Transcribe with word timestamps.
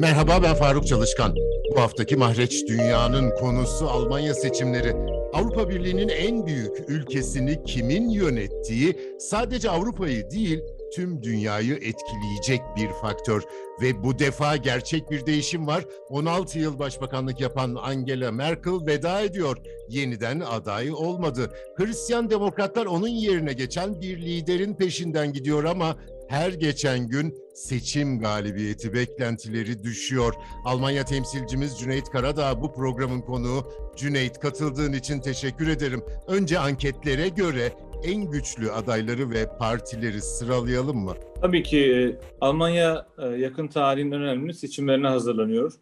Merhaba 0.00 0.42
ben 0.42 0.54
Faruk 0.54 0.86
Çalışkan. 0.86 1.34
Bu 1.76 1.80
haftaki 1.80 2.16
Mahreç 2.16 2.68
Dünya'nın 2.68 3.30
konusu 3.30 3.88
Almanya 3.88 4.34
seçimleri. 4.34 4.92
Avrupa 5.32 5.68
Birliği'nin 5.68 6.08
en 6.08 6.46
büyük 6.46 6.88
ülkesini 6.88 7.64
kimin 7.64 8.08
yönettiği 8.08 8.96
sadece 9.18 9.70
Avrupa'yı 9.70 10.30
değil 10.30 10.62
tüm 10.94 11.22
dünyayı 11.22 11.74
etkileyecek 11.74 12.60
bir 12.76 12.88
faktör. 12.88 13.42
Ve 13.82 14.02
bu 14.02 14.18
defa 14.18 14.56
gerçek 14.56 15.10
bir 15.10 15.26
değişim 15.26 15.66
var. 15.66 15.84
16 16.08 16.58
yıl 16.58 16.78
başbakanlık 16.78 17.40
yapan 17.40 17.74
Angela 17.74 18.32
Merkel 18.32 18.86
veda 18.86 19.20
ediyor. 19.20 19.56
Yeniden 19.88 20.40
aday 20.40 20.92
olmadı. 20.92 21.52
Hristiyan 21.76 22.30
demokratlar 22.30 22.86
onun 22.86 23.08
yerine 23.08 23.52
geçen 23.52 24.00
bir 24.00 24.18
liderin 24.18 24.74
peşinden 24.74 25.32
gidiyor 25.32 25.64
ama 25.64 25.96
her 26.28 26.52
geçen 26.52 27.08
gün 27.08 27.36
seçim 27.54 28.20
galibiyeti 28.20 28.92
beklentileri 28.92 29.82
düşüyor. 29.82 30.34
Almanya 30.64 31.04
temsilcimiz 31.04 31.78
Cüneyt 31.78 32.10
Karadağ 32.10 32.60
bu 32.60 32.72
programın 32.72 33.20
konuğu. 33.20 33.72
Cüneyt 33.96 34.38
katıldığın 34.38 34.92
için 34.92 35.20
teşekkür 35.20 35.68
ederim. 35.68 36.04
Önce 36.26 36.58
anketlere 36.58 37.28
göre 37.28 37.72
en 38.04 38.30
güçlü 38.30 38.70
adayları 38.70 39.30
ve 39.30 39.46
partileri 39.58 40.20
sıralayalım 40.20 40.98
mı? 40.98 41.14
Tabii 41.40 41.62
ki 41.62 41.78
e, 41.78 42.18
Almanya 42.40 43.06
e, 43.18 43.26
yakın 43.26 43.68
tarihin 43.68 44.12
önemli 44.12 44.54
seçimlerine 44.54 45.08
hazırlanıyor. 45.08 45.72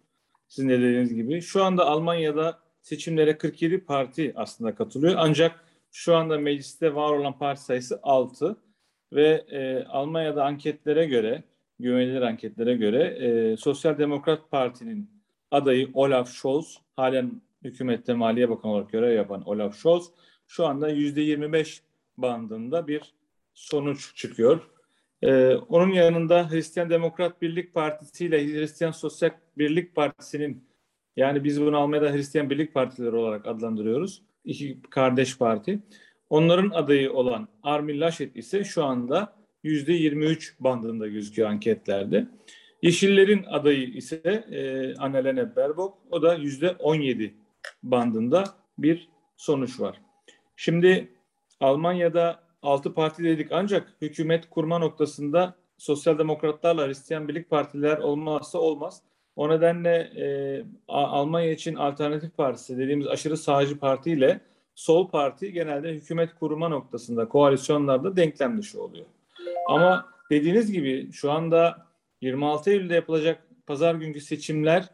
Sizin 0.48 0.68
de 0.68 0.80
dediğiniz 0.80 1.14
gibi. 1.14 1.42
Şu 1.42 1.64
anda 1.64 1.86
Almanya'da 1.86 2.58
seçimlere 2.82 3.38
47 3.38 3.84
parti 3.84 4.32
aslında 4.36 4.74
katılıyor. 4.74 5.14
Ancak 5.18 5.64
şu 5.92 6.16
anda 6.16 6.38
mecliste 6.38 6.94
var 6.94 7.12
olan 7.12 7.38
parti 7.38 7.62
sayısı 7.62 8.00
6 8.02 8.56
ve 9.12 9.44
e, 9.50 9.84
Almanya'da 9.84 10.44
anketlere 10.44 11.06
göre, 11.06 11.42
güvenilir 11.78 12.22
anketlere 12.22 12.74
göre 12.74 13.02
e, 13.02 13.56
Sosyal 13.56 13.98
Demokrat 13.98 14.50
Parti'nin 14.50 15.10
adayı 15.50 15.88
Olaf 15.94 16.30
Scholz, 16.30 16.78
halen 16.96 17.42
hükümette 17.64 18.14
Maliye 18.14 18.48
Bakanı 18.48 18.72
olarak 18.72 18.92
görev 18.92 19.16
yapan 19.16 19.42
Olaf 19.48 19.76
Scholz, 19.76 20.04
şu 20.46 20.66
anda 20.66 20.90
%25 20.90 21.80
bandında 22.22 22.88
bir 22.88 23.14
sonuç 23.54 24.16
çıkıyor. 24.16 24.60
Ee, 25.22 25.54
onun 25.54 25.92
yanında 25.92 26.50
Hristiyan 26.50 26.90
Demokrat 26.90 27.42
Birlik 27.42 27.74
Partisi 27.74 28.26
ile 28.26 28.46
Hristiyan 28.46 28.90
Sosyal 28.90 29.30
Birlik 29.58 29.94
Partisi'nin 29.94 30.64
yani 31.16 31.44
biz 31.44 31.60
bunu 31.60 31.76
Almanya'da 31.76 32.12
Hristiyan 32.12 32.50
Birlik 32.50 32.74
Partileri 32.74 33.16
olarak 33.16 33.46
adlandırıyoruz. 33.46 34.22
İki 34.44 34.78
kardeş 34.90 35.38
parti. 35.38 35.78
Onların 36.30 36.70
adayı 36.70 37.12
olan 37.12 37.48
Armin 37.62 38.00
Laschet 38.00 38.36
ise 38.36 38.64
şu 38.64 38.84
anda 38.84 39.32
yüzde 39.62 39.92
23 39.92 40.54
bandında 40.60 41.08
gözüküyor 41.08 41.48
anketlerde. 41.48 42.26
Yeşillerin 42.82 43.44
adayı 43.44 43.88
ise 43.88 44.44
e, 44.50 44.94
Annalena 44.94 45.56
Baerbock. 45.56 45.94
O 46.10 46.22
da 46.22 46.34
yüzde 46.34 46.70
17 46.70 47.34
bandında 47.82 48.44
bir 48.78 49.08
sonuç 49.36 49.80
var. 49.80 50.00
Şimdi 50.56 51.08
Almanya'da 51.60 52.40
altı 52.62 52.94
parti 52.94 53.24
dedik 53.24 53.48
ancak 53.52 53.96
hükümet 54.00 54.50
kurma 54.50 54.78
noktasında 54.78 55.54
sosyal 55.78 56.18
demokratlarla 56.18 56.86
Hristiyan 56.86 57.28
Birlik 57.28 57.50
Partiler 57.50 57.98
olmazsa 57.98 58.58
olmaz. 58.58 59.02
O 59.36 59.48
nedenle 59.48 59.96
e, 59.96 60.26
Almanya 60.88 61.52
için 61.52 61.74
alternatif 61.74 62.36
partisi 62.36 62.78
dediğimiz 62.78 63.06
aşırı 63.06 63.36
sağcı 63.36 63.78
parti 63.78 64.10
ile 64.10 64.40
sol 64.74 65.08
parti 65.08 65.52
genelde 65.52 65.92
hükümet 65.92 66.34
kurma 66.34 66.68
noktasında 66.68 67.28
koalisyonlarda 67.28 68.16
denklem 68.16 68.58
dışı 68.58 68.82
oluyor. 68.82 69.06
Ama 69.68 70.06
dediğiniz 70.30 70.72
gibi 70.72 71.12
şu 71.12 71.32
anda 71.32 71.86
26 72.20 72.70
Eylül'de 72.70 72.94
yapılacak 72.94 73.46
pazar 73.66 73.94
günkü 73.94 74.20
seçimler 74.20 74.88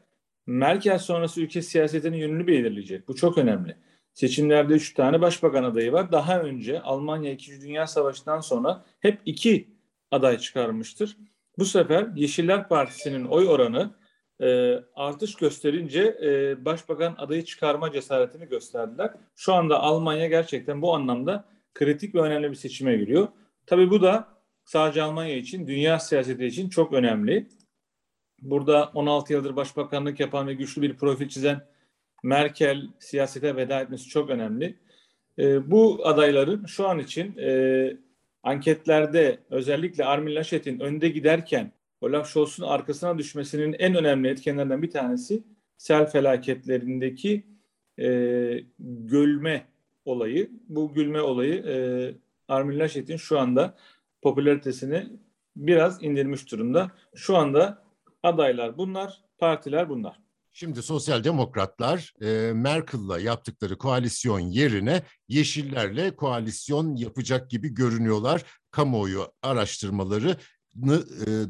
Merkel 0.47 0.98
sonrası 0.98 1.41
ülke 1.41 1.62
siyasetinin 1.62 2.17
yönünü 2.17 2.46
belirleyecek. 2.46 3.08
Bu 3.08 3.14
çok 3.14 3.39
önemli. 3.39 3.77
Seçimlerde 4.17 4.73
üç 4.73 4.95
tane 4.95 5.21
başbakan 5.21 5.65
adayı 5.65 5.93
var. 5.93 6.13
Daha 6.13 6.41
önce 6.41 6.81
Almanya 6.81 7.33
2. 7.33 7.61
Dünya 7.61 7.87
Savaşı'ndan 7.87 8.41
sonra 8.41 8.85
hep 9.01 9.21
iki 9.27 9.69
aday 10.11 10.39
çıkarmıştır. 10.39 11.17
Bu 11.59 11.65
sefer 11.65 12.09
Yeşiller 12.15 12.69
Partisi'nin 12.69 13.25
oy 13.25 13.49
oranı 13.49 13.95
e, 14.41 14.75
artış 14.95 15.35
gösterince 15.35 16.19
e, 16.23 16.65
başbakan 16.65 17.15
adayı 17.19 17.45
çıkarma 17.45 17.93
cesaretini 17.93 18.49
gösterdiler. 18.49 19.11
Şu 19.35 19.55
anda 19.55 19.81
Almanya 19.81 20.27
gerçekten 20.27 20.83
bu 20.83 20.95
anlamda 20.95 21.45
kritik 21.75 22.15
ve 22.15 22.21
önemli 22.21 22.51
bir 22.51 22.57
seçime 22.57 22.97
giriyor. 22.97 23.29
Tabii 23.67 23.91
bu 23.91 24.03
da 24.03 24.29
sadece 24.65 25.03
Almanya 25.03 25.37
için, 25.37 25.67
dünya 25.67 25.98
siyaseti 25.98 26.47
için 26.47 26.69
çok 26.69 26.93
önemli. 26.93 27.48
Burada 28.43 28.91
16 28.95 29.33
yıldır 29.33 29.57
başbakanlık 29.57 30.21
yapan 30.21 30.47
ve 30.47 30.55
güçlü 30.55 30.83
bir 30.83 30.97
profil 30.97 31.29
çizen 31.29 31.76
Merkel 32.27 32.89
siyasete 32.98 33.57
veda 33.57 33.81
etmesi 33.81 34.09
çok 34.09 34.31
önemli. 34.31 34.75
E, 35.39 35.70
bu 35.70 36.07
adayların 36.07 36.67
şu 36.67 36.89
an 36.89 36.98
için 36.98 37.39
e, 37.39 37.97
anketlerde 38.42 39.39
özellikle 39.51 40.05
Armin 40.05 40.35
Laschet'in 40.35 40.81
önde 40.81 41.09
giderken 41.09 41.73
Olaf 42.01 42.29
Scholz'un 42.29 42.65
arkasına 42.65 43.19
düşmesinin 43.19 43.73
en 43.73 43.95
önemli 43.95 44.29
etkenlerinden 44.29 44.83
bir 44.83 44.91
tanesi 44.91 45.42
sel 45.77 46.07
felaketlerindeki 46.07 47.47
e, 47.98 48.09
gülme 48.79 49.67
olayı. 50.05 50.51
Bu 50.69 50.95
gülme 50.95 51.20
olayı 51.20 51.55
e, 51.55 51.75
Armin 52.48 52.79
Laschet'in 52.79 53.17
şu 53.17 53.39
anda 53.39 53.75
popülaritesini 54.23 55.07
biraz 55.57 56.03
indirmiş 56.03 56.53
durumda. 56.53 56.91
Şu 57.15 57.36
anda 57.36 57.83
adaylar 58.23 58.79
bunlar, 58.79 59.20
partiler 59.39 59.89
bunlar. 59.89 60.26
Şimdi 60.58 60.83
sosyal 60.83 61.24
demokratlar 61.24 62.12
e, 62.22 62.52
Merkel'la 62.52 63.20
yaptıkları 63.20 63.78
koalisyon 63.78 64.40
yerine 64.40 65.02
Yeşillerle 65.28 66.17
koalisyon 66.17 66.96
yapacak 66.96 67.50
gibi 67.50 67.74
görünüyorlar. 67.74 68.42
Kamuoyu 68.70 69.33
araştırmaları 69.42 70.36
e, 70.77 70.96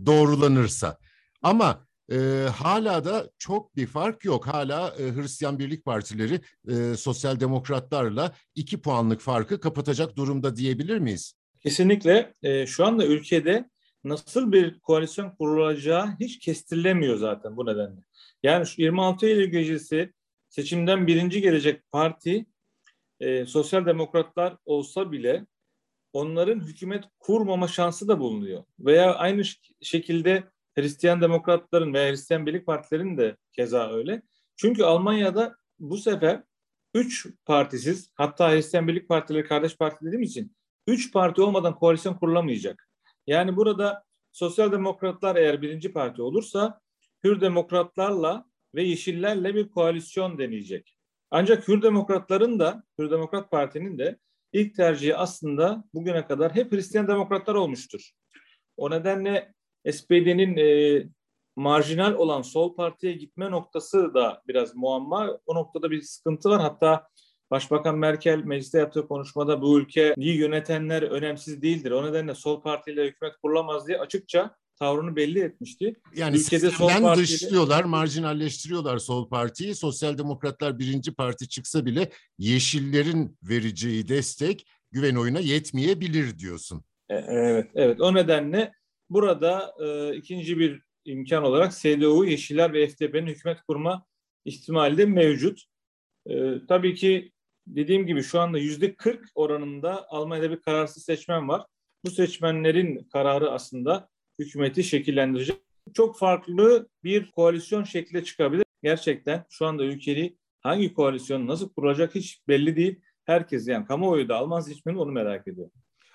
doğrulanırsa. 0.06 0.98
Ama 1.42 1.86
e, 2.12 2.16
hala 2.56 3.04
da 3.04 3.30
çok 3.38 3.76
bir 3.76 3.86
fark 3.86 4.24
yok. 4.24 4.46
Hala 4.46 4.94
e, 4.98 5.14
Hristiyan 5.14 5.58
Birlik 5.58 5.84
Partileri 5.84 6.40
e, 6.68 6.96
sosyal 6.96 7.40
demokratlarla 7.40 8.32
iki 8.54 8.80
puanlık 8.80 9.20
farkı 9.20 9.60
kapatacak 9.60 10.16
durumda 10.16 10.56
diyebilir 10.56 10.98
miyiz? 10.98 11.34
Kesinlikle. 11.62 12.34
E, 12.42 12.66
şu 12.66 12.86
anda 12.86 13.06
ülkede 13.06 13.70
nasıl 14.04 14.52
bir 14.52 14.80
koalisyon 14.80 15.30
kurulacağı 15.30 16.16
hiç 16.20 16.38
kestirilemiyor 16.38 17.16
zaten 17.16 17.56
bu 17.56 17.66
nedenle. 17.66 18.00
Yani 18.46 18.66
şu 18.66 18.82
26 18.82 19.26
Eylül 19.26 19.50
gecesi 19.50 20.12
seçimden 20.48 21.06
birinci 21.06 21.40
gelecek 21.40 21.92
parti 21.92 22.46
e, 23.20 23.46
sosyal 23.46 23.86
demokratlar 23.86 24.56
olsa 24.64 25.12
bile 25.12 25.46
onların 26.12 26.60
hükümet 26.60 27.04
kurmama 27.18 27.68
şansı 27.68 28.08
da 28.08 28.20
bulunuyor. 28.20 28.64
Veya 28.78 29.14
aynı 29.14 29.42
şekilde 29.82 30.44
Hristiyan 30.74 31.20
demokratların 31.20 31.94
veya 31.94 32.10
Hristiyan 32.10 32.46
Birlik 32.46 32.66
Partilerinin 32.66 33.18
de 33.18 33.36
keza 33.52 33.92
öyle. 33.92 34.22
Çünkü 34.56 34.82
Almanya'da 34.82 35.56
bu 35.78 35.96
sefer 35.98 36.42
üç 36.94 37.26
partisiz 37.44 38.10
hatta 38.14 38.52
Hristiyan 38.52 38.88
Birlik 38.88 39.08
Partileri 39.08 39.48
kardeş 39.48 39.76
parti 39.76 40.04
dediğim 40.04 40.22
için 40.22 40.56
üç 40.86 41.12
parti 41.12 41.42
olmadan 41.42 41.74
koalisyon 41.74 42.14
kurulamayacak. 42.14 42.88
Yani 43.26 43.56
burada 43.56 44.04
sosyal 44.32 44.72
demokratlar 44.72 45.36
eğer 45.36 45.62
birinci 45.62 45.92
parti 45.92 46.22
olursa 46.22 46.80
Hür 47.26 47.41
Demokratlarla 47.41 48.44
ve 48.75 48.82
Yeşillerle 48.82 49.54
bir 49.54 49.69
koalisyon 49.69 50.38
deneyecek. 50.38 50.97
Ancak 51.31 51.69
Hür 51.69 51.82
Demokratların 51.82 52.59
da, 52.59 52.82
Hür 52.98 53.10
Demokrat 53.10 53.50
Parti'nin 53.50 53.98
de 53.98 54.19
ilk 54.53 54.75
tercihi 54.75 55.16
aslında 55.16 55.84
bugüne 55.94 56.26
kadar 56.26 56.54
hep 56.54 56.72
Hristiyan 56.72 57.09
Demokratlar 57.09 57.54
olmuştur. 57.54 58.10
O 58.77 58.91
nedenle 58.91 59.54
SPD'nin 59.92 60.56
e, 60.56 61.03
marjinal 61.56 62.15
olan 62.15 62.42
sol 62.42 62.74
partiye 62.74 63.12
gitme 63.12 63.50
noktası 63.50 64.15
da 64.15 64.42
biraz 64.48 64.74
muamma. 64.74 65.39
O 65.47 65.54
noktada 65.54 65.91
bir 65.91 66.03
sıkıntı 66.03 66.50
var. 66.50 66.60
Hatta 66.60 67.09
Başbakan 67.50 67.98
Merkel 67.98 68.39
mecliste 68.39 68.78
yaptığı 68.78 69.09
konuşmada 69.09 69.62
bu 69.62 69.80
ülkeyi 69.80 70.36
yönetenler 70.36 71.03
önemsiz 71.03 71.62
değildir. 71.62 71.91
O 71.91 72.06
nedenle 72.06 72.34
sol 72.34 72.62
partiyle 72.62 73.06
hükümet 73.06 73.36
kurulamaz 73.36 73.89
diye 73.89 73.98
açıkça 73.98 74.56
tavrını 74.78 75.16
belli 75.16 75.40
etmişti. 75.40 75.94
Yani 76.14 76.36
Ülkede 76.36 76.70
sol 76.70 76.88
partiyle... 76.88 77.16
dışlıyorlar, 77.16 77.84
marjinalleştiriyorlar 77.84 78.98
sol 78.98 79.28
partiyi. 79.28 79.74
Sosyal 79.74 80.18
demokratlar 80.18 80.78
birinci 80.78 81.14
parti 81.14 81.48
çıksa 81.48 81.86
bile 81.86 82.10
yeşillerin 82.38 83.38
vereceği 83.42 84.08
destek 84.08 84.66
güven 84.92 85.14
oyuna 85.14 85.40
yetmeyebilir 85.40 86.38
diyorsun. 86.38 86.84
E, 87.08 87.14
evet, 87.14 87.70
evet. 87.74 88.00
O 88.00 88.14
nedenle 88.14 88.72
burada 89.10 89.74
e, 89.84 90.16
ikinci 90.16 90.58
bir 90.58 90.82
imkan 91.04 91.44
olarak 91.44 91.72
CDU, 91.72 92.24
Yeşiller 92.24 92.72
ve 92.72 92.88
FDP'nin 92.88 93.26
hükümet 93.26 93.62
kurma 93.68 94.04
ihtimali 94.44 94.98
de 94.98 95.04
mevcut. 95.04 95.62
E, 96.26 96.52
tabii 96.68 96.94
ki 96.94 97.32
dediğim 97.66 98.06
gibi 98.06 98.22
şu 98.22 98.40
anda 98.40 98.58
yüzde 98.58 98.94
40 98.94 99.28
oranında 99.34 100.06
Almanya'da 100.10 100.50
bir 100.50 100.60
kararsız 100.60 101.04
seçmen 101.04 101.48
var. 101.48 101.66
Bu 102.04 102.10
seçmenlerin 102.10 103.08
kararı 103.12 103.50
aslında 103.50 104.08
hükümeti 104.38 104.84
şekillendirecek. 104.84 105.56
Çok 105.94 106.18
farklı 106.18 106.88
bir 107.04 107.30
koalisyon 107.30 107.84
şekli 107.84 108.24
çıkabilir. 108.24 108.65
Gerçekten 108.83 109.44
şu 109.50 109.66
anda 109.66 109.84
ülkeyi 109.84 110.38
hangi 110.60 110.94
koalisyon 110.94 111.47
nasıl 111.47 111.68
kurulacak 111.68 112.15
hiç 112.15 112.42
belli 112.48 112.77
değil. 112.77 113.00
Herkes 113.24 113.68
yani 113.68 113.86
kamuoyu 113.86 114.28
da 114.28 114.36
Alman 114.36 114.60
seçmeni 114.60 114.98
onu 114.98 115.12
merak 115.12 115.48
ediyor. 115.48 115.71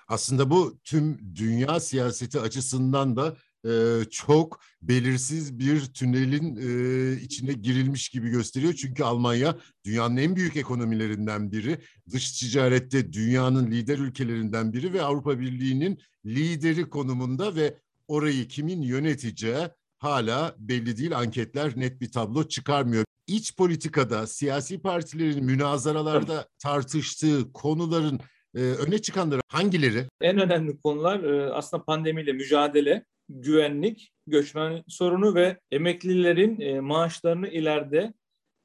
Aslında 0.08 0.50
bu 0.50 0.78
tüm 0.84 1.18
dünya 1.34 1.80
siyaseti 1.80 2.40
açısından 2.40 3.16
da 3.16 3.36
e, 3.66 4.04
çok 4.10 4.60
belirsiz 4.82 5.58
bir 5.58 5.80
tünelin 5.80 6.56
e, 6.56 7.20
içine 7.20 7.52
girilmiş 7.52 8.08
gibi 8.08 8.28
gösteriyor. 8.28 8.72
Çünkü 8.72 9.04
Almanya 9.04 9.56
dünyanın 9.84 10.16
en 10.16 10.36
büyük 10.36 10.56
ekonomilerinden 10.56 11.52
biri, 11.52 11.78
dış 12.10 12.32
ticarette 12.32 13.12
dünyanın 13.12 13.70
lider 13.70 13.98
ülkelerinden 13.98 14.72
biri 14.72 14.92
ve 14.92 15.02
Avrupa 15.02 15.40
Birliği'nin 15.40 15.98
lideri 16.26 16.88
konumunda 16.88 17.56
ve 17.56 17.78
orayı 18.12 18.48
kimin 18.48 18.82
yöneteceği 18.82 19.68
hala 19.98 20.54
belli 20.58 20.96
değil. 20.96 21.16
Anketler 21.16 21.72
net 21.76 22.00
bir 22.00 22.12
tablo 22.12 22.48
çıkarmıyor. 22.48 23.04
İç 23.26 23.56
politikada 23.56 24.26
siyasi 24.26 24.82
partilerin 24.82 25.44
münazaralarda 25.44 26.48
tartıştığı 26.58 27.52
konuların 27.52 28.20
e, 28.54 28.60
öne 28.60 28.98
çıkanları 28.98 29.40
hangileri? 29.48 30.06
En 30.20 30.38
önemli 30.38 30.80
konular 30.80 31.24
e, 31.24 31.52
aslında 31.52 31.84
pandemiyle 31.84 32.32
mücadele, 32.32 33.04
güvenlik, 33.28 34.12
göçmen 34.26 34.84
sorunu 34.88 35.34
ve 35.34 35.60
emeklilerin 35.70 36.60
e, 36.60 36.80
maaşlarını 36.80 37.48
ileride 37.48 38.14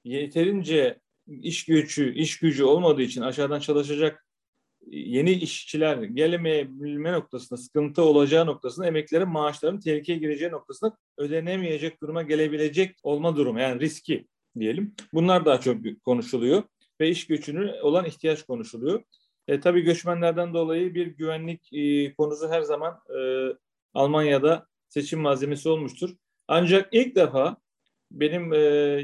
yeterince 0.04 1.00
iş 1.28 1.66
gücü, 1.66 2.14
iş 2.14 2.40
gücü 2.40 2.64
olmadığı 2.64 3.02
için 3.02 3.22
aşağıdan 3.22 3.60
çalışacak 3.60 4.27
yeni 4.92 5.32
işçiler 5.32 5.98
gelemeyebilme 5.98 7.12
noktasında 7.12 7.60
sıkıntı 7.60 8.02
olacağı 8.04 8.46
noktasında 8.46 8.88
emeklilerin 8.88 9.30
maaşlarının 9.30 9.80
tehlikeye 9.80 10.18
gireceği 10.18 10.52
noktasında 10.52 10.98
ödenemeyecek 11.18 12.02
duruma 12.02 12.24
gelebilecek 12.24 12.96
olma 13.04 13.36
durumu 13.36 13.60
yani 13.60 13.80
riski 13.80 14.28
diyelim. 14.60 14.96
Bunlar 15.14 15.46
daha 15.46 15.60
çok 15.60 15.78
konuşuluyor 16.06 16.64
ve 17.02 17.10
iş 17.10 17.28
gücünün 17.28 17.82
olan 17.82 18.06
ihtiyaç 18.06 18.44
konuşuluyor. 18.44 19.04
E, 19.48 19.60
tabii 19.60 19.82
göçmenlerden 19.82 20.54
dolayı 20.54 20.96
bir 20.96 21.08
güvenlik 21.08 21.74
e, 21.74 22.14
konusu 22.14 22.50
her 22.50 22.62
zaman 22.62 23.00
e, 23.20 23.20
Almanya'da 23.94 24.68
seçim 24.90 25.20
malzemesi 25.20 25.70
olmuştur. 25.70 26.10
Ancak 26.48 26.90
ilk 26.92 27.16
defa 27.16 27.58
benim 28.12 28.54
e, 28.54 28.58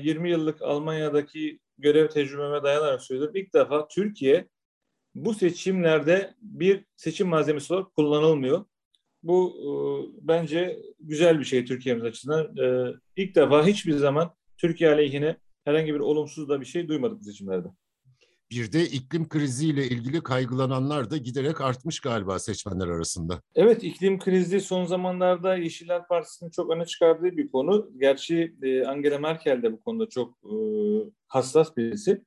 20 0.03 0.29
yıllık 0.29 0.61
Almanya'daki 0.61 1.59
görev 1.77 2.07
tecrübeme 2.07 2.63
dayanarak 2.63 3.01
söylüyorum. 3.01 3.35
İlk 3.35 3.53
defa 3.53 3.87
Türkiye 3.87 4.47
bu 5.15 5.33
seçimlerde 5.33 6.33
bir 6.41 6.85
seçim 6.95 7.27
malzemesi 7.27 7.73
olarak 7.73 7.95
kullanılmıyor. 7.95 8.65
Bu 9.23 9.53
e, 9.59 9.69
bence 10.27 10.79
güzel 10.99 11.39
bir 11.39 11.45
şey 11.45 11.65
Türkiye'miz 11.65 12.03
açısından. 12.03 12.57
E, 12.57 12.93
ilk 13.15 13.35
defa 13.35 13.65
hiçbir 13.65 13.93
zaman 13.93 14.35
Türkiye 14.57 14.89
aleyhine 14.89 15.37
herhangi 15.65 15.93
bir 15.93 15.99
olumsuz 15.99 16.49
da 16.49 16.61
bir 16.61 16.65
şey 16.65 16.87
duymadık 16.87 17.19
bu 17.19 17.23
seçimlerde. 17.23 17.67
Bir 18.51 18.71
de 18.71 18.85
iklim 18.85 19.29
kriziyle 19.29 19.87
ilgili 19.87 20.23
kaygılananlar 20.23 21.09
da 21.09 21.17
giderek 21.17 21.61
artmış 21.61 21.99
galiba 21.99 22.39
seçmenler 22.39 22.87
arasında. 22.87 23.41
Evet 23.55 23.83
iklim 23.83 24.19
krizi 24.19 24.61
son 24.61 24.85
zamanlarda 24.85 25.57
Yeşiller 25.57 26.07
Partisi'nin 26.07 26.49
çok 26.49 26.71
öne 26.71 26.85
çıkardığı 26.85 27.37
bir 27.37 27.51
konu. 27.51 27.89
Gerçi 27.97 28.55
e, 28.63 28.85
Angela 28.85 29.19
Merkel 29.19 29.63
de 29.63 29.71
bu 29.73 29.81
konuda 29.81 30.09
çok 30.09 30.37
e, 30.43 30.53
hassas 31.27 31.77
birisi. 31.77 32.23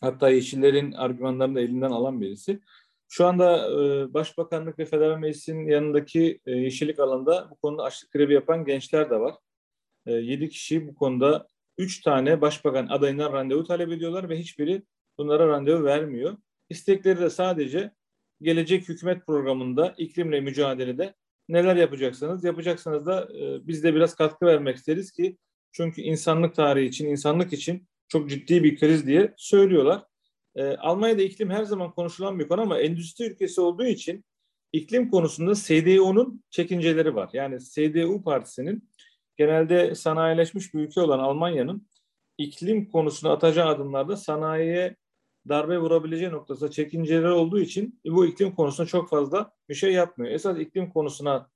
Hatta 0.00 0.30
Yeşillerin 0.30 0.92
argümanlarını 0.92 1.54
da 1.54 1.60
elinden 1.60 1.90
alan 1.90 2.20
birisi. 2.20 2.60
Şu 3.08 3.26
anda 3.26 3.70
e, 3.70 4.14
Başbakanlık 4.14 4.78
ve 4.78 4.84
Federal 4.84 5.18
Meclis'in 5.18 5.66
yanındaki 5.66 6.40
yeşillik 6.46 6.98
alanında 6.98 7.50
bu 7.50 7.56
konuda 7.56 7.82
açlık 7.82 8.12
grevi 8.12 8.34
yapan 8.34 8.64
gençler 8.64 9.10
de 9.10 9.20
var. 9.20 9.34
E, 10.06 10.12
7 10.12 10.48
kişi 10.48 10.88
bu 10.88 10.94
konuda 10.94 11.46
3 11.78 12.00
tane 12.00 12.40
başbakan 12.40 12.86
adayından 12.86 13.32
randevu 13.32 13.64
talep 13.64 13.92
ediyorlar 13.92 14.28
ve 14.28 14.38
hiçbiri 14.38 14.82
bunlara 15.18 15.48
randevu 15.48 15.84
vermiyor. 15.84 16.36
İstekleri 16.68 17.20
de 17.20 17.30
sadece 17.30 17.92
gelecek 18.42 18.88
hükümet 18.88 19.26
programında 19.26 19.94
iklimle 19.98 20.40
mücadelede 20.40 21.14
neler 21.48 21.76
yapacaksınız? 21.76 22.44
Yapacaksanız 22.44 23.06
da 23.06 23.28
e, 23.34 23.66
biz 23.66 23.84
de 23.84 23.94
biraz 23.94 24.14
katkı 24.14 24.46
vermek 24.46 24.76
isteriz 24.76 25.12
ki 25.12 25.38
çünkü 25.72 26.02
insanlık 26.02 26.54
tarihi 26.54 26.86
için, 26.86 27.06
insanlık 27.06 27.52
için 27.52 27.88
çok 28.10 28.30
ciddi 28.30 28.64
bir 28.64 28.78
kriz 28.78 29.06
diye 29.06 29.34
söylüyorlar. 29.36 30.02
E, 30.54 30.76
Almanya'da 30.76 31.22
iklim 31.22 31.50
her 31.50 31.64
zaman 31.64 31.90
konuşulan 31.90 32.38
bir 32.38 32.48
konu 32.48 32.60
ama 32.60 32.78
endüstri 32.78 33.24
ülkesi 33.24 33.60
olduğu 33.60 33.84
için 33.84 34.24
iklim 34.72 35.10
konusunda 35.10 35.54
CDU'nun 35.54 36.44
çekinceleri 36.50 37.14
var. 37.14 37.30
Yani 37.32 37.58
CDU 37.60 38.22
partisinin 38.22 38.90
genelde 39.36 39.94
sanayileşmiş 39.94 40.74
bir 40.74 40.80
ülke 40.80 41.00
olan 41.00 41.18
Almanya'nın 41.18 41.88
iklim 42.38 42.90
konusunda 42.90 43.32
atacağı 43.32 43.68
adımlarda 43.68 44.16
sanayiye 44.16 44.96
darbe 45.48 45.78
vurabileceği 45.78 46.30
noktasında 46.30 46.70
çekinceleri 46.70 47.30
olduğu 47.30 47.60
için 47.60 48.00
bu 48.06 48.26
iklim 48.26 48.54
konusunda 48.54 48.88
çok 48.88 49.08
fazla 49.08 49.52
bir 49.68 49.74
şey 49.74 49.92
yapmıyor. 49.92 50.32
Esas 50.32 50.58
iklim 50.58 50.90
konusuna 50.90 51.50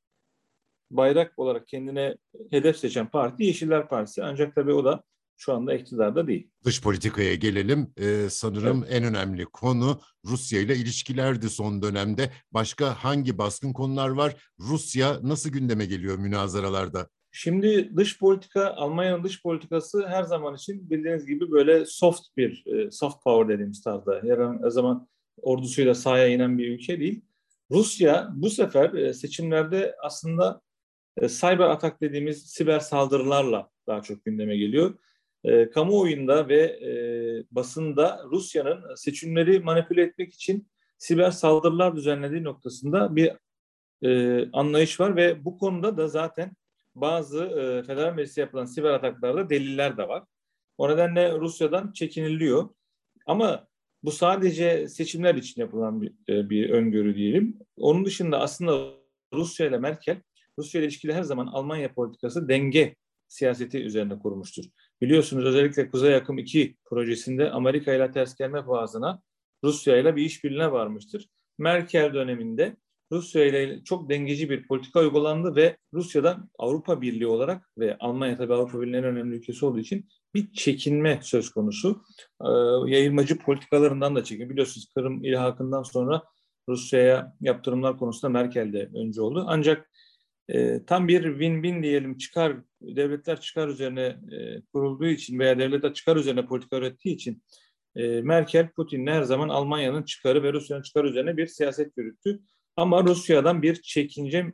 bayrak 0.91 1.39
olarak 1.39 1.69
kendine 1.69 2.17
hedef 2.51 2.77
seçen 2.77 3.07
parti 3.07 3.45
Yeşiller 3.45 3.89
Partisi. 3.89 4.25
Ancak 4.25 4.55
tabii 4.55 4.73
o 4.73 4.85
da 4.85 5.03
şu 5.37 5.53
anda 5.53 5.75
iktidarda 5.75 6.27
değil. 6.27 6.51
Dış 6.65 6.83
politikaya 6.83 7.35
gelelim. 7.35 7.93
Ee, 7.97 8.27
sanırım 8.31 8.85
evet. 8.85 8.95
en 8.95 9.05
önemli 9.05 9.45
konu 9.45 10.01
Rusya 10.25 10.61
ile 10.61 10.77
ilişkilerdi 10.77 11.51
son 11.51 11.83
dönemde. 11.83 12.31
Başka 12.53 13.05
hangi 13.05 13.39
baskın 13.39 13.73
konular 13.73 14.09
var? 14.09 14.37
Rusya 14.61 15.19
nasıl 15.23 15.51
gündeme 15.51 15.87
geliyor 15.87 16.19
münazaralarda? 16.19 17.09
Şimdi 17.37 17.97
dış 17.97 18.19
politika, 18.19 18.75
Almanya'nın 18.77 19.25
dış 19.25 19.43
politikası 19.43 20.07
her 20.09 20.23
zaman 20.23 20.55
için 20.55 20.91
bildiğiniz 20.91 21.27
gibi 21.27 21.51
böyle 21.51 21.87
soft 21.87 22.23
bir, 22.37 22.65
e, 22.67 22.91
soft 22.91 23.25
power 23.25 23.55
dediğimiz 23.55 23.83
tarzda. 23.83 24.21
Her 24.23 24.71
zaman 24.71 25.09
ordusuyla 25.43 25.95
sahaya 25.95 26.29
inen 26.29 26.59
bir 26.59 26.69
ülke 26.69 27.01
değil. 27.01 27.25
Rusya 27.71 28.29
bu 28.35 28.51
sefer 28.51 28.93
e, 28.93 29.15
seçimlerde 29.15 29.95
aslında 30.03 30.61
e, 31.17 31.29
cyber 31.29 31.69
atak 31.69 32.01
dediğimiz 32.01 32.47
siber 32.47 32.81
saldırılarla 32.81 33.71
daha 33.87 34.03
çok 34.03 34.25
gündeme 34.25 34.57
geliyor. 34.57 34.95
Kamuoyunda 35.75 36.49
ve 36.49 36.81
basında 37.51 38.23
Rusya'nın 38.31 38.95
seçimleri 38.95 39.61
manipüle 39.61 40.03
etmek 40.03 40.35
için 40.35 40.69
siber 40.99 41.31
saldırılar 41.31 41.97
düzenlediği 41.97 42.45
noktasında 42.45 43.17
bir 43.17 43.33
anlayış 44.53 45.01
var 45.01 45.17
ve 45.17 45.45
bu 45.45 45.59
konuda 45.59 45.97
da 45.97 46.09
zaten 46.09 46.57
bazı 46.95 47.45
e, 47.45 47.83
federal 47.83 48.15
meclisi 48.15 48.41
yapılan 48.41 48.65
siber 48.65 48.91
ataklarda 48.91 49.51
deliller 49.51 49.97
de 49.97 50.09
var. 50.09 50.25
O 50.79 50.89
nedenle 50.89 51.39
Rusya'dan 51.39 51.93
çekiniliyor. 51.93 52.69
Ama 53.27 53.69
bu 54.03 54.11
sadece 54.11 54.89
seçimler 54.89 55.35
için 55.35 55.61
yapılan 55.61 56.03
bir, 56.03 56.13
e, 56.29 56.51
bir 56.51 56.71
öngörü 56.71 57.17
diyelim. 57.17 57.59
Onun 57.77 58.05
dışında 58.05 58.41
aslında 58.41 58.95
Rusya 59.33 59.67
ile 59.67 59.79
Merkel, 59.79 60.23
Rusya 60.59 60.79
ile 60.79 60.87
ilişkili 60.87 61.15
her 61.15 61.23
zaman 61.23 61.47
Almanya 61.47 61.95
politikası 61.95 62.49
denge 62.49 62.97
siyaseti 63.29 63.83
üzerine 63.83 64.19
kurmuştur. 64.19 64.65
Biliyorsunuz 65.01 65.45
özellikle 65.45 65.91
Kuzey 65.91 66.15
Akım 66.15 66.39
2 66.39 66.77
projesinde 66.85 67.51
Amerika 67.51 67.95
ile 67.95 68.11
ters 68.11 68.35
gelme 68.37 68.65
pahasına 68.65 69.23
Rusya 69.65 69.97
ile 69.97 70.17
bir 70.17 70.23
işbirliğine 70.23 70.73
varmıştır. 70.73 71.29
Merkel 71.59 72.15
döneminde 72.15 72.77
Rusya 73.13 73.45
ile 73.45 73.85
çok 73.85 74.11
dengeci 74.11 74.51
bir 74.51 74.67
politika 74.67 75.01
uygulandı 75.01 75.57
ve 75.57 75.77
Rusya'dan 75.93 76.51
Avrupa 76.59 77.01
Birliği 77.01 77.27
olarak 77.27 77.71
ve 77.79 77.97
Almanya 78.01 78.37
tabii 78.37 78.55
Avrupa 78.55 78.81
Birliği'nin 78.81 79.03
önemli 79.03 79.37
ülkesi 79.37 79.67
olduğu 79.67 79.79
için 79.79 80.09
bir 80.35 80.53
çekinme 80.53 81.21
söz 81.23 81.51
konusu. 81.51 82.03
Ee, 82.43 82.47
yayılmacı 82.91 83.39
politikalarından 83.39 84.17
da 84.17 84.25
çekin. 84.25 84.51
Biliyorsunuz 84.51 84.89
Kırım 84.95 85.25
ilhakından 85.25 85.83
sonra 85.83 86.23
Rusya'ya 86.69 87.33
yaptırımlar 87.41 87.99
konusunda 87.99 88.33
Merkel 88.33 88.73
de 88.73 88.91
önce 88.95 89.21
oldu. 89.21 89.45
Ancak 89.49 89.91
e, 90.49 90.85
tam 90.85 91.09
bir 91.09 91.25
win-win 91.25 91.83
diyelim 91.83 92.19
çıkar, 92.19 92.57
devletler 92.81 93.41
çıkar 93.41 93.69
üzerine 93.69 94.17
e, 94.33 94.63
kurulduğu 94.73 95.07
için 95.07 95.39
veya 95.39 95.59
devletler 95.59 95.95
çıkar 95.95 96.17
üzerine 96.17 96.47
politika 96.47 96.77
ürettiği 96.77 97.15
için 97.15 97.43
e, 97.97 98.21
Merkel, 98.21 98.71
Putin'le 98.71 99.07
her 99.07 99.23
zaman 99.23 99.49
Almanya'nın 99.49 100.03
çıkarı 100.03 100.43
ve 100.43 100.53
Rusya'nın 100.53 100.83
çıkarı 100.83 101.09
üzerine 101.09 101.37
bir 101.37 101.47
siyaset 101.47 101.93
yürüttü. 101.97 102.41
Ama 102.77 103.05
Rusya'dan 103.05 103.63
bir 103.63 103.83
çekince 103.83 104.53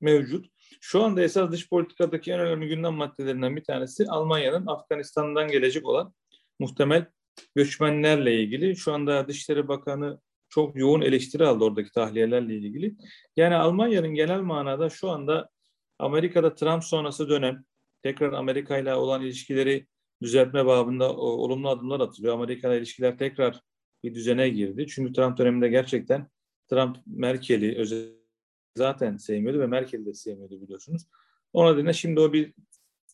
mevcut. 0.00 0.46
Şu 0.80 1.02
anda 1.02 1.22
esas 1.22 1.52
dış 1.52 1.68
politikadaki 1.68 2.32
en 2.32 2.40
önemli 2.40 2.68
gündem 2.68 2.94
maddelerinden 2.94 3.56
bir 3.56 3.64
tanesi 3.64 4.06
Almanya'nın 4.08 4.66
Afganistan'dan 4.66 5.48
gelecek 5.48 5.86
olan 5.86 6.14
muhtemel 6.58 7.06
göçmenlerle 7.54 8.42
ilgili. 8.42 8.76
Şu 8.76 8.92
anda 8.92 9.28
Dışişleri 9.28 9.68
Bakanı 9.68 10.20
çok 10.54 10.76
yoğun 10.76 11.00
eleştiri 11.00 11.46
aldı 11.46 11.64
oradaki 11.64 11.92
tahliyelerle 11.92 12.54
ilgili. 12.54 12.96
Yani 13.36 13.54
Almanya'nın 13.54 14.14
genel 14.14 14.40
manada 14.40 14.90
şu 14.90 15.10
anda 15.10 15.50
Amerika'da 15.98 16.54
Trump 16.54 16.84
sonrası 16.84 17.28
dönem 17.28 17.64
tekrar 18.02 18.32
Amerika 18.32 18.78
ile 18.78 18.94
olan 18.94 19.22
ilişkileri 19.22 19.86
düzeltme 20.22 20.66
babında 20.66 21.16
olumlu 21.16 21.68
adımlar 21.68 22.00
atılıyor. 22.00 22.34
Amerika 22.34 22.68
ile 22.68 22.78
ilişkiler 22.78 23.18
tekrar 23.18 23.60
bir 24.04 24.14
düzene 24.14 24.48
girdi. 24.48 24.86
Çünkü 24.86 25.12
Trump 25.12 25.38
döneminde 25.38 25.68
gerçekten 25.68 26.28
Trump 26.70 26.96
Merkel'i 27.06 27.84
zaten 28.76 29.16
sevmiyordu 29.16 29.60
ve 29.60 29.66
Merkel'i 29.66 30.06
de 30.06 30.14
sevmiyordu 30.14 30.62
biliyorsunuz. 30.62 31.02
O 31.52 31.72
nedenle 31.72 31.92
şimdi 31.92 32.20
o 32.20 32.32
bir 32.32 32.54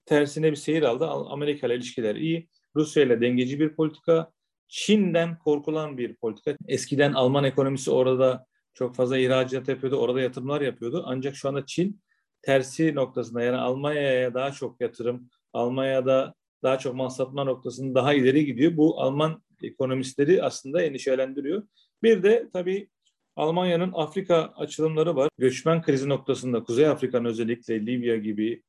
tersine 0.07 0.51
bir 0.51 0.57
seyir 0.57 0.83
aldı. 0.83 1.07
Amerika 1.07 1.67
ile 1.67 1.77
ilişkiler 1.77 2.17
iyi. 2.17 2.49
Rusya 2.77 3.03
ile 3.03 3.21
dengeci 3.21 3.61
bir 3.61 3.75
politika. 3.75 4.33
Çin'den 4.71 5.39
korkulan 5.39 5.99
bir 5.99 6.17
politika. 6.17 6.57
Eskiden 6.69 7.13
Alman 7.13 7.45
ekonomisi 7.45 7.91
orada 7.91 8.47
çok 8.75 8.97
fazla 8.97 9.19
ihracat 9.19 9.69
yapıyordu, 9.69 9.97
orada 9.97 10.21
yatırımlar 10.21 10.61
yapıyordu. 10.61 11.03
Ancak 11.07 11.37
şu 11.37 11.49
anda 11.49 11.67
Çin 11.67 12.01
tersi 12.43 12.95
noktasında 12.95 13.43
yani 13.43 13.57
Almanya'ya 13.57 14.35
daha 14.35 14.53
çok 14.53 14.81
yatırım, 14.81 15.31
Almanya'da 15.53 16.35
daha 16.63 16.79
çok 16.79 16.95
mal 16.95 17.09
satma 17.09 17.45
noktasında 17.45 17.95
daha 17.95 18.15
ileri 18.15 18.47
gidiyor. 18.47 18.77
Bu 18.77 19.01
Alman 19.01 19.43
ekonomistleri 19.63 20.43
aslında 20.43 20.83
endişelendiriyor. 20.83 21.63
Bir 22.03 22.23
de 22.23 22.49
tabii 22.53 22.89
Almanya'nın 23.37 23.93
Afrika 23.95 24.53
açılımları 24.57 25.17
var. 25.17 25.29
Göçmen 25.39 25.83
krizi 25.83 26.09
noktasında 26.09 26.63
Kuzey 26.65 26.87
Afrika'nın 26.87 27.25
özellikle 27.25 27.87
Libya 27.87 28.17
gibi, 28.17 28.63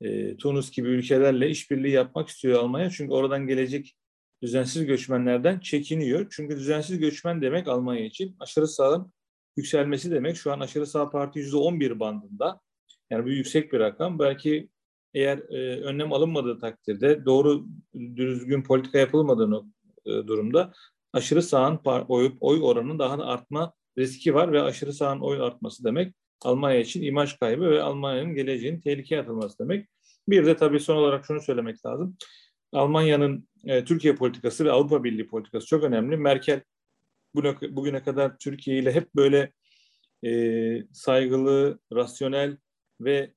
e, 0.00 0.36
Tunus 0.36 0.70
gibi 0.70 0.88
ülkelerle 0.88 1.48
işbirliği 1.48 1.92
yapmak 1.92 2.28
istiyor 2.28 2.60
Almanya. 2.60 2.90
Çünkü 2.90 3.12
oradan 3.12 3.46
gelecek 3.46 3.96
düzensiz 4.42 4.86
göçmenlerden 4.86 5.60
çekiniyor. 5.60 6.26
Çünkü 6.30 6.56
düzensiz 6.56 6.98
göçmen 6.98 7.42
demek 7.42 7.68
Almanya 7.68 8.04
için 8.04 8.36
aşırı 8.40 8.68
sağın 8.68 9.12
yükselmesi 9.56 10.10
demek. 10.10 10.36
Şu 10.36 10.52
an 10.52 10.60
aşırı 10.60 10.86
sağ 10.86 11.10
parti 11.10 11.40
%11 11.40 12.00
bandında. 12.00 12.60
Yani 13.10 13.24
bu 13.24 13.30
yüksek 13.30 13.72
bir 13.72 13.80
rakam. 13.80 14.18
Belki 14.18 14.68
eğer 15.14 15.38
e, 15.38 15.80
önlem 15.80 16.12
alınmadığı 16.12 16.58
takdirde 16.58 17.24
doğru 17.24 17.66
düzgün 17.94 18.62
politika 18.62 18.98
yapılmadığı 18.98 19.62
e, 20.06 20.10
durumda 20.10 20.72
aşırı 21.12 21.42
sağın 21.42 21.80
oy, 22.08 22.32
oy 22.40 22.60
oranının 22.62 22.98
daha 22.98 23.18
da 23.18 23.26
artma 23.26 23.72
riski 23.98 24.34
var 24.34 24.52
ve 24.52 24.62
aşırı 24.62 24.92
sağın 24.92 25.20
oy 25.20 25.42
artması 25.42 25.84
demek 25.84 26.14
Almanya 26.44 26.80
için 26.80 27.02
imaj 27.02 27.36
kaybı 27.38 27.70
ve 27.70 27.82
Almanya'nın 27.82 28.34
geleceğinin 28.34 28.80
tehlikeye 28.80 29.20
atılması 29.20 29.58
demek. 29.58 29.88
Bir 30.28 30.46
de 30.46 30.56
tabii 30.56 30.80
son 30.80 30.96
olarak 30.96 31.26
şunu 31.26 31.40
söylemek 31.40 31.86
lazım. 31.86 32.16
Almanya'nın 32.72 33.48
e, 33.64 33.84
Türkiye 33.84 34.14
politikası 34.14 34.64
ve 34.64 34.72
Avrupa 34.72 35.04
Birliği 35.04 35.26
politikası 35.26 35.66
çok 35.66 35.84
önemli. 35.84 36.16
Merkel 36.16 36.62
bugüne 37.70 38.02
kadar 38.02 38.38
Türkiye 38.38 38.78
ile 38.78 38.92
hep 38.92 39.14
böyle 39.14 39.52
e, 40.24 40.32
saygılı, 40.92 41.78
rasyonel 41.92 42.56
ve 43.00 43.34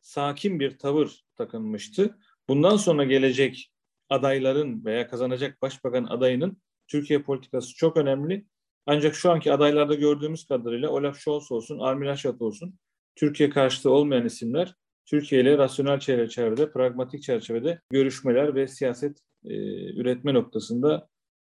sakin 0.00 0.60
bir 0.60 0.78
tavır 0.78 1.24
takınmıştı. 1.36 2.18
Bundan 2.48 2.76
sonra 2.76 3.04
gelecek 3.04 3.72
adayların 4.08 4.84
veya 4.84 5.08
kazanacak 5.08 5.62
başbakan 5.62 6.04
adayının 6.04 6.62
Türkiye 6.88 7.22
politikası 7.22 7.74
çok 7.74 7.96
önemli. 7.96 8.46
Ancak 8.86 9.14
şu 9.14 9.30
anki 9.30 9.52
adaylarda 9.52 9.94
gördüğümüz 9.94 10.46
kadarıyla 10.46 10.90
Olaf 10.90 11.18
Scholz 11.18 11.52
olsun, 11.52 11.78
Armin 11.78 12.08
Laschet 12.08 12.42
olsun, 12.42 12.78
Türkiye 13.16 13.50
karşıtı 13.50 13.90
olmayan 13.90 14.26
isimler 14.26 14.74
Türkiye 15.10 15.40
ile 15.40 15.58
rasyonel 15.58 16.00
çerçevede, 16.00 16.72
pragmatik 16.72 17.22
çerçevede 17.22 17.80
görüşmeler 17.90 18.54
ve 18.54 18.68
siyaset 18.68 19.18
e, 19.44 19.54
üretme 20.00 20.34
noktasında 20.34 21.08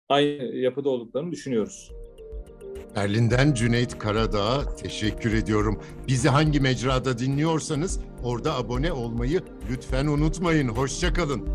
aynı 0.08 0.44
yapıda 0.44 0.88
olduklarını 0.88 1.32
düşünüyoruz. 1.32 1.92
Berlin'den 2.96 3.54
Cüneyt 3.54 3.98
Karadağ'a 3.98 4.76
teşekkür 4.76 5.32
ediyorum. 5.32 5.80
Bizi 6.08 6.28
hangi 6.28 6.60
mecrada 6.60 7.18
dinliyorsanız 7.18 8.00
orada 8.24 8.54
abone 8.54 8.92
olmayı 8.92 9.40
lütfen 9.70 10.06
unutmayın. 10.06 10.68
Hoşçakalın. 10.68 11.48